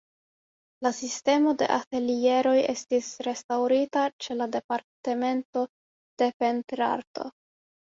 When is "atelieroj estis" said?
1.75-3.11